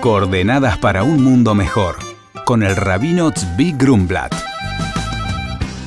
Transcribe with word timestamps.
Coordenadas 0.00 0.78
para 0.78 1.02
un 1.02 1.24
mundo 1.24 1.56
mejor, 1.56 1.96
con 2.44 2.62
el 2.62 2.76
rabino 2.76 3.32
Tzvi 3.32 3.72
Grumblat. 3.72 4.32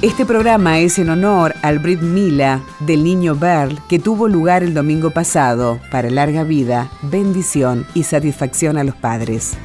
Este 0.01 0.25
programa 0.25 0.79
es 0.79 0.99
en 0.99 1.09
honor 1.09 1.55
al 1.61 1.79
Brit 1.79 2.01
Mila 2.01 2.59
del 2.81 3.05
niño 3.05 3.35
Berl 3.35 3.79
que 3.87 3.99
tuvo 3.99 4.27
lugar 4.27 4.63
el 4.63 4.73
domingo 4.73 5.11
pasado 5.11 5.79
para 5.91 6.09
larga 6.09 6.43
vida, 6.43 6.91
bendición 7.03 7.87
y 7.93 8.03
satisfacción 8.03 8.77
a 8.77 8.83
los 8.83 8.95
padres. 8.95 9.57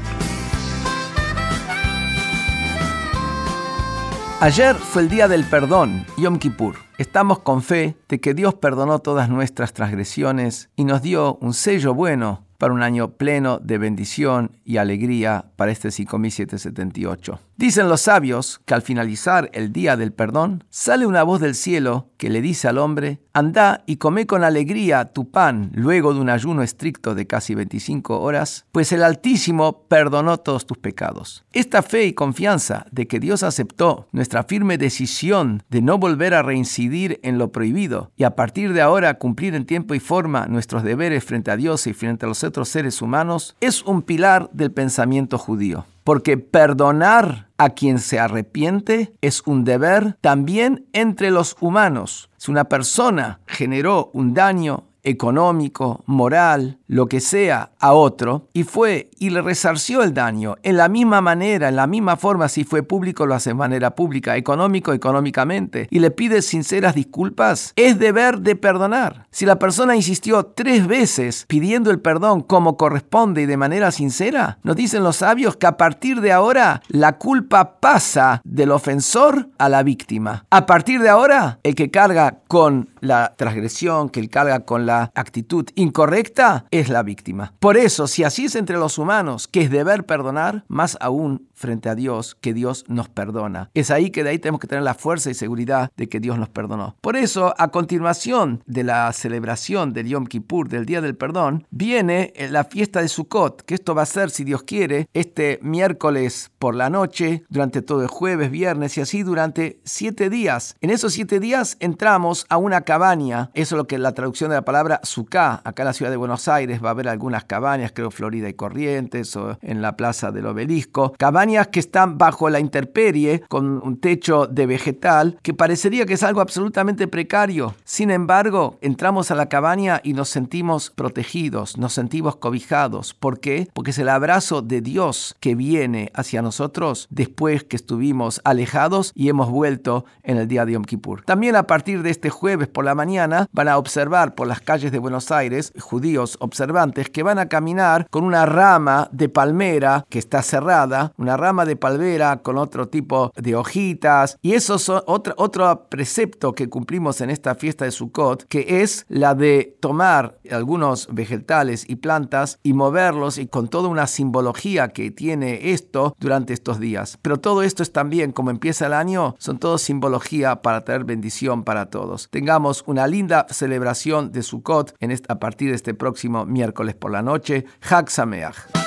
Ayer 4.41 4.77
fue 4.77 5.03
el 5.03 5.09
día 5.09 5.27
del 5.27 5.43
perdón, 5.43 6.07
Yom 6.19 6.39
Kippur. 6.39 6.77
Estamos 6.99 7.41
con 7.41 7.63
fe 7.63 7.97
de 8.09 8.21
que 8.21 8.33
Dios 8.33 8.55
perdonó 8.55 9.01
todas 9.01 9.29
nuestras 9.29 9.73
transgresiones 9.73 10.71
y 10.77 10.85
nos 10.85 11.03
dio 11.03 11.37
un 11.41 11.53
sello 11.53 11.95
bueno 11.95 12.46
para 12.59 12.73
un 12.73 12.83
año 12.83 13.13
pleno 13.13 13.59
de 13.59 13.79
bendición 13.79 14.53
y 14.65 14.79
alegría 14.79 15.47
para 15.57 15.73
este 15.73 15.91
5778. 15.91 17.41
Dicen 17.59 17.89
los 17.89 18.03
sabios 18.03 18.61
que 18.67 18.75
al 18.75 18.83
finalizar 18.83 19.49
el 19.55 19.73
día 19.73 19.97
del 19.97 20.13
perdón, 20.13 20.65
sale 20.69 21.07
una 21.07 21.23
voz 21.23 21.41
del 21.41 21.55
cielo 21.55 22.11
que 22.19 22.29
le 22.29 22.43
dice 22.43 22.69
al 22.69 22.77
hombre, 22.77 23.23
anda 23.33 23.83
y 23.87 23.97
come 23.97 24.27
con 24.27 24.45
alegría 24.45 25.15
tu 25.15 25.31
pan 25.31 25.71
luego 25.73 26.13
de 26.13 26.21
un 26.21 26.29
ayuno 26.29 26.63
estricto 26.63 27.15
de 27.15 27.27
casi 27.27 27.55
25 27.55 28.21
horas, 28.21 28.67
pues 28.73 28.93
el 28.93 29.03
Altísimo 29.03 29.87
perdonó 29.89 30.37
todos 30.37 30.67
tus 30.67 30.77
pecados. 30.77 31.47
Esta 31.55 31.81
fe 31.81 32.05
y 32.05 32.13
confianza 32.13 32.85
de 32.93 33.09
que 33.09 33.21
Dios 33.21 33.43
aceptó 33.43 34.07
nuestra 34.13 34.45
firme 34.45 34.77
decisión 34.77 35.63
de 35.71 35.81
no 35.81 35.97
volver 35.97 36.35
a 36.35 36.43
reincidir 36.43 37.21
en 37.23 37.39
lo 37.39 37.53
prohibido 37.53 38.13
y 38.17 38.25
a 38.25 38.37
partir 38.37 38.75
de 38.75 38.83
ahora 38.83 39.15
cumplir 39.15 39.55
en 39.55 39.65
tiempo 39.65 39.95
y 39.95 40.01
forma 40.01 40.45
nuestros 40.45 40.83
deberes 40.83 41.25
frente 41.25 41.51
a 41.51 41.57
Dios 41.57 41.87
y 41.87 41.95
frente 41.95 42.27
a 42.27 42.29
los 42.29 42.45
otros 42.45 42.69
seres 42.69 43.01
humanos, 43.01 43.57
es 43.63 43.83
un 43.83 44.03
pilar 44.03 44.51
del 44.53 44.73
pensamiento 44.73 45.39
judío 45.39 45.87
porque 46.07 46.39
perdonar 46.39 47.49
a 47.59 47.71
quien 47.71 47.99
se 47.99 48.21
arrepiente 48.21 49.13
es 49.23 49.43
un 49.45 49.65
deber 49.65 50.17
también 50.21 50.87
entre 50.93 51.33
los 51.33 51.57
humanos. 51.59 52.31
Si 52.37 52.53
una 52.53 52.67
persona 52.67 53.41
generó 53.49 54.13
un 54.13 54.33
daño 54.33 54.85
económico, 55.07 56.03
moral, 56.05 56.79
lo 56.89 57.07
que 57.07 57.21
sea, 57.21 57.71
a 57.79 57.93
otro, 57.93 58.49
y 58.53 58.65
fue 58.65 59.11
y 59.19 59.31
le 59.31 59.41
resarció 59.41 60.03
el 60.03 60.13
daño 60.13 60.57
en 60.63 60.77
la 60.77 60.89
misma 60.89 61.21
manera, 61.21 61.69
en 61.69 61.77
la 61.77 61.87
misma 61.87 62.17
forma, 62.17 62.49
si 62.49 62.65
fue 62.65 62.83
público, 62.83 63.25
lo 63.25 63.35
hace 63.35 63.51
de 63.51 63.55
manera 63.55 63.95
pública, 63.95 64.37
económico, 64.37 64.93
económicamente, 64.93 65.87
y 65.91 66.01
le 66.01 66.11
pide 66.11 66.43
sinceras 66.43 66.95
disculpas, 66.95 67.73
es 67.77 67.99
deber 67.99 68.41
de 68.41 68.57
perdonar. 68.57 69.27
Si 69.31 69.47
la 69.47 69.59
persona 69.59 69.97
insistió 69.97 70.45
tres 70.47 70.87
veces 70.87 71.47
pidiendo 71.49 71.91
el 71.91 72.01
perdón 72.01 72.41
como 72.43 72.77
corresponde 72.77 73.43
y 73.43 73.47
de 73.47 73.57
manera 73.57 73.93
sincera, 73.93 74.59
nos 74.65 74.75
dicen 74.75 75.05
los 75.05 75.17
sabios 75.17 75.57
que 75.57 75.67
a 75.67 75.77
partir 75.77 76.21
de 76.21 76.33
ahora 76.33 76.83
la 76.89 77.19
culpa 77.19 77.79
pasa 77.79 78.41
del 78.45 78.73
ofensor 78.73 79.51
a 79.59 79.69
la 79.69 79.85
víctima. 79.85 80.47
A 80.51 80.67
partir 80.67 81.01
de 81.01 81.09
ahora, 81.09 81.61
el 81.63 81.77
que 81.77 81.91
carga 81.91 82.41
con 82.49 82.89
la 83.07 83.35
transgresión, 83.37 84.09
que 84.09 84.21
el 84.21 84.31
carga 84.31 84.61
con 84.61 84.87
la 84.87 85.11
actitud 85.15 85.67
incorrecta, 85.75 86.67
es 86.71 86.89
la 86.89 87.03
víctima. 87.03 87.55
Por 87.59 87.77
eso, 87.77 88.07
si 88.07 88.25
así 88.25 88.47
es 88.47 88.57
entre 88.57 88.77
los 88.77 88.99
humanos, 88.99 89.49
que 89.49 89.63
es 89.63 89.71
deber 89.71 90.07
perdonar, 90.07 90.65
más 90.69 90.97
aún 91.01 91.49
frente 91.55 91.89
a 91.89 91.95
Dios, 91.95 92.37
que 92.41 92.53
Dios 92.53 92.85
nos 92.89 93.09
perdona. 93.09 93.71
Es 93.75 93.91
ahí 93.91 94.11
que 94.11 94.23
de 94.23 94.31
ahí 94.31 94.39
tenemos 94.39 94.61
que 94.61 94.67
tener 94.67 94.85
la 94.85 94.95
fuerza 94.95 95.31
y 95.31 95.35
seguridad 95.35 95.91
de 95.97 96.09
que 96.09 96.21
Dios 96.21 96.39
nos 96.39 96.51
perdonó. 96.51 96.97
Por 97.01 97.17
eso, 97.17 97.55
a 97.57 97.69
continuación 97.69 98.63
de 98.67 98.85
la 98.85 99.13
celebración 99.13 99.93
del 99.93 100.09
Yom 100.09 100.27
Kippur, 100.27 100.69
del 100.69 100.85
Día 100.87 101.01
del 101.01 101.17
Perdón, 101.17 101.67
viene 101.71 102.33
la 102.51 102.65
fiesta 102.65 103.01
de 103.01 103.09
Sukkot, 103.09 103.63
que 103.63 103.75
esto 103.75 103.95
va 103.95 104.03
a 104.03 104.07
ser, 104.07 104.31
si 104.31 104.45
Dios 104.45 104.63
quiere, 104.65 105.09
este 105.15 105.59
miércoles 105.63 106.51
por 106.59 106.75
la 106.75 106.91
noche, 106.91 107.45
durante 107.49 107.83
todo 107.83 108.03
el 108.03 108.09
jueves, 108.09 108.51
viernes 108.51 108.97
y 108.99 109.01
así 109.01 109.23
durante 109.23 109.81
siete 109.85 110.29
días. 110.29 110.77
En 110.81 110.91
esos 110.91 111.15
siete 111.15 111.41
días 111.41 111.77
entramos 111.81 112.47
a 112.49 112.59
una 112.59 112.83
cabaña, 112.97 113.51
eso 113.53 113.75
es 113.75 113.77
lo 113.77 113.87
que 113.87 113.99
la 113.99 114.13
traducción 114.13 114.49
de 114.49 114.57
la 114.57 114.65
palabra 114.65 115.01
Sukkah, 115.03 115.61
acá 115.65 115.83
en 115.83 115.89
la 115.89 115.93
ciudad 115.93 116.11
de 116.11 116.17
Buenos 116.17 116.49
Aires 116.49 116.83
va 116.83 116.89
a 116.89 116.91
haber 116.93 117.09
algunas 117.09 117.45
cabañas, 117.45 117.93
creo 117.95 118.11
Florida 118.11 118.49
y 118.49 118.55
Corrientes 118.55 119.37
o 119.37 119.59
en 119.61 119.83
la 119.83 119.99
Plaza 119.99 120.33
del 120.33 120.47
Obelisco, 120.47 121.13
cabañas 121.19 121.69
que 121.69 121.79
están 121.79 122.17
bajo 122.17 122.49
la 122.49 122.59
intemperie 122.59 123.43
con 123.51 123.83
un 123.85 124.01
techo 124.01 124.47
de 124.47 124.65
vegetal 124.65 125.39
que 125.43 125.53
parecería 125.53 126.07
que 126.07 126.15
es 126.15 126.23
algo 126.23 126.41
absolutamente 126.41 127.07
precario. 127.07 127.75
Sin 127.85 128.11
embargo, 128.11 128.79
entramos 128.81 129.31
a 129.31 129.35
la 129.35 129.51
cabaña 129.51 130.01
y 130.03 130.15
nos 130.15 130.31
sentimos 130.31 130.89
protegidos, 130.89 131.77
nos 131.77 131.93
sentimos 131.93 132.37
cobijados. 132.37 133.13
¿Por 133.13 133.41
qué? 133.41 133.69
Porque 133.75 133.91
es 133.91 133.99
el 133.99 134.09
abrazo 134.09 134.63
de 134.63 134.81
Dios 134.81 135.37
que 135.41 135.55
viene 135.55 136.11
hacia 136.15 136.41
nosotros 136.41 137.09
después 137.11 137.63
que 137.63 137.77
estuvimos 137.77 138.41
alejados 138.45 139.13
y 139.15 139.29
hemos 139.29 139.51
vuelto 139.51 140.07
en 140.23 140.39
el 140.39 140.49
día 140.49 140.65
de 140.65 140.73
Yom 140.73 140.85
Kippur. 140.85 141.25
También 141.27 141.57
a 141.57 141.67
partir 141.67 142.03
de 142.03 142.09
este 142.09 142.31
jueves 142.31 142.69
por 142.77 142.85
la 142.85 142.95
mañana 142.95 143.49
van 143.53 143.69
a 143.69 143.79
observar 143.79 144.35
por 144.35 144.47
las 144.47 144.61
calles 144.61 144.93
de 144.93 144.99
Buenos 144.99 145.33
Aires 145.33 145.73
judíos 145.81 146.37
observantes 146.41 147.09
que 147.09 147.23
van 147.23 147.39
a 147.39 147.49
caminar 147.49 148.07
con 148.11 148.23
una 148.23 148.45
rama 148.45 149.09
de 149.13 149.31
palmera 149.31 150.05
que 150.11 150.19
está 150.19 150.43
cerrada, 150.43 151.15
una 151.17 151.39
rama 151.39 151.65
de 151.65 151.77
palmera 151.77 152.43
con 152.43 152.59
otro 152.59 152.89
tipo 152.89 153.33
de 153.35 153.57
hojitas. 153.57 154.37
Y 154.43 154.53
eso 154.53 154.75
es 154.75 154.91
otro, 154.91 155.33
otro 155.39 155.87
precepto 155.89 156.53
que 156.53 156.69
cumplimos 156.69 157.23
en 157.23 157.31
esta 157.31 157.55
fiesta 157.55 157.87
de 157.87 157.93
Sukkot, 157.93 158.45
que 158.47 158.83
es 158.83 159.07
la 159.09 159.35
de 159.35 159.79
tomar 159.81 160.37
algunos 160.51 161.09
vegetales 161.11 161.89
y 161.89 161.97
plantas 161.97 162.59
y 162.63 162.75
moverlos 162.75 163.39
y 163.39 163.47
con 163.47 163.69
toda 163.69 163.89
una 163.89 164.07
simbología 164.07 164.89
que 164.89 165.11
tiene 165.11 165.71
esto 165.73 166.15
durante 166.21 166.53
estos 166.53 166.79
días. 166.79 167.19
Pero 167.23 167.39
todo 167.39 167.63
esto 167.63 167.83
es 167.83 167.91
también, 167.91 168.33
como 168.33 168.51
empieza 168.51 168.85
el 168.85 168.93
año, 168.93 169.35
son 169.39 169.59
todo 169.59 169.79
simbología 169.79 170.61
para 170.61 170.85
traer 170.85 171.05
bendición 171.05 171.65
para 171.65 171.87
todos. 171.87 172.29
Tengamos 172.31 172.66
una 172.87 173.07
linda 173.07 173.47
celebración 173.51 174.33
de 174.33 174.43
Sukkot 174.43 174.95
en 175.01 175.11
esta, 175.11 175.35
a 175.35 175.39
partir 175.39 175.71
de 175.71 175.77
este 175.77 175.95
próximo 175.95 176.45
miércoles 176.47 176.95
por 176.95 177.11
la 177.11 177.23
noche. 177.23 177.65
Hag 177.89 178.11
Sameach. 178.11 178.86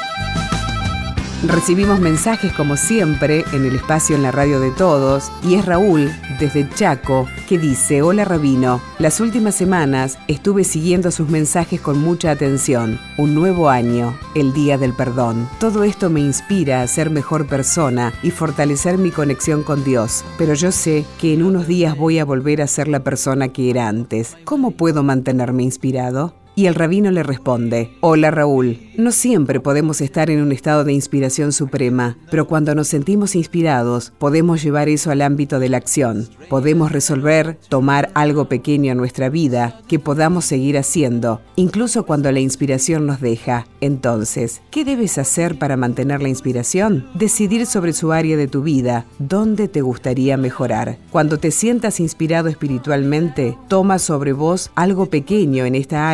Recibimos 1.47 2.01
mensajes 2.01 2.51
como 2.51 2.75
siempre 2.75 3.45
en 3.53 3.63
el 3.63 3.75
espacio 3.75 4.13
en 4.17 4.23
la 4.23 4.31
radio 4.31 4.59
de 4.59 4.72
todos 4.72 5.31
y 5.41 5.55
es 5.55 5.66
Raúl 5.66 6.11
desde 6.38 6.69
Chaco 6.69 7.29
que 7.47 7.57
dice, 7.57 8.01
hola 8.01 8.25
Rabino, 8.25 8.81
las 9.00 9.22
últimas 9.22 9.55
semanas 9.55 10.19
estuve 10.27 10.66
siguiendo 10.66 11.11
sus 11.11 11.29
mensajes 11.29 11.79
con 11.79 12.01
mucha 12.01 12.31
atención. 12.31 13.00
Un 13.17 13.35
nuevo 13.35 13.69
año, 13.69 14.19
el 14.35 14.51
Día 14.51 14.77
del 14.77 14.91
Perdón. 14.91 15.47
Todo 15.61 15.85
esto 15.85 16.09
me 16.09 16.19
inspira 16.19 16.81
a 16.81 16.88
ser 16.88 17.09
mejor 17.09 17.47
persona 17.47 18.11
y 18.21 18.31
fortalecer 18.31 18.97
mi 18.97 19.09
conexión 19.09 19.63
con 19.63 19.85
Dios, 19.85 20.25
pero 20.38 20.56
yo 20.56 20.73
sé 20.73 21.06
que 21.21 21.33
en 21.33 21.44
unos 21.44 21.67
días 21.67 21.95
voy 21.95 22.19
a 22.19 22.25
volver 22.25 22.61
a 22.61 22.67
ser 22.67 22.89
la 22.89 23.00
persona 23.00 23.47
que 23.47 23.69
era 23.69 23.88
antes. 23.88 24.35
¿Cómo 24.44 24.71
puedo 24.71 25.03
mantenerme 25.03 25.63
inspirado? 25.63 26.33
Y 26.59 26.66
el 26.66 26.75
rabino 26.75 27.09
le 27.09 27.24
responde, 27.24 27.94
Hola 28.02 28.31
Raúl, 28.31 28.80
no 28.97 29.14
siempre 29.14 29.62
podemos 29.62 30.02
estar 30.02 30.30
en 30.30 30.42
un 30.42 30.52
estado 30.52 30.84
de 30.84 30.92
inspiración 30.92 31.53
suprema, 31.53 32.18
pero 32.30 32.47
cuando 32.47 32.75
nos 32.75 32.90
sentimos 32.90 33.34
inspirados 33.38 34.12
podemos 34.18 34.62
llevar 34.62 34.90
eso 34.90 35.09
al 35.09 35.22
ámbito 35.22 35.59
de 35.59 35.69
la 35.69 35.78
acción. 35.78 36.28
Podemos 36.50 36.92
resolver, 36.92 37.58
tomar 37.69 38.12
algo 38.14 38.50
pequeño 38.50 38.92
en 38.92 38.98
nuestra 38.98 39.30
vida 39.30 39.80
que 39.88 40.00
podamos 40.00 40.44
seguir 40.44 40.78
haciendo, 40.78 41.40
incluso 41.56 42.06
cuando 42.06 42.30
la 42.30 42.42
inspiración 42.42 43.06
nos 43.06 43.22
deja. 43.22 43.66
Entonces, 43.80 44.62
¿qué 44.69 44.84
debes 44.84 45.18
hacer 45.18 45.58
para 45.58 45.78
mantener 45.78 46.22
la 46.22 46.28
inspiración? 46.28 47.08
Decidir 47.14 47.68
sobre 47.68 47.94
su 47.94 48.12
área 48.12 48.36
de 48.36 48.50
tu 48.50 48.64
vida, 48.64 49.06
dónde 49.18 49.69
te 49.69 49.80
gustaría 49.80 50.36
mejorar. 50.36 50.98
Cuando 51.09 51.38
te 51.38 51.52
sientas 51.52 52.02
inspirado 52.02 52.50
espiritualmente, 52.50 53.58
toma 53.69 53.98
sobre 53.98 54.34
vos 54.34 54.72
algo 54.75 55.06
pequeño 55.06 55.64
en 55.64 55.75
esta 55.75 56.09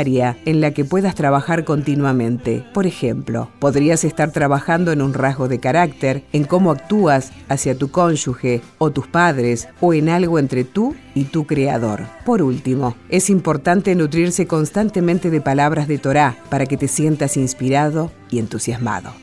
en 0.46 0.62
la 0.62 0.72
que 0.72 0.86
puedas 0.86 1.16
trabajar 1.16 1.66
continuamente. 1.66 2.66
Por 2.74 2.86
ejemplo, 2.86 3.50
podrías 3.60 4.04
estar 4.04 4.32
trabajando 4.32 4.92
en 4.92 5.02
un 5.02 5.14
rasgo 5.14 5.48
de 5.48 5.60
carácter, 5.60 6.24
en 6.34 6.44
cómo 6.44 6.72
actúas 6.72 7.32
hacia 7.50 7.78
tu 7.78 7.92
cónyuge 7.92 8.62
o 8.78 8.92
tus 8.92 9.08
padres 9.08 9.68
o 9.82 9.94
en 9.94 10.10
algo 10.10 10.40
entre 10.40 10.64
tú 10.64 10.96
y 11.14 11.26
tu 11.26 11.46
creador. 11.46 12.04
Por 12.26 12.42
último, 12.42 12.96
es 13.10 13.30
importante 13.30 13.96
nutrirse 13.96 14.48
constantemente 14.48 15.30
de 15.30 15.42
palabras 15.42 15.88
de 15.88 15.98
Torah 15.98 16.38
para 16.50 16.66
que 16.66 16.78
te 16.78 16.88
sientas 16.88 17.38
inspirado 17.38 18.12
y 18.30 18.40
entusiasmado. 18.40 19.14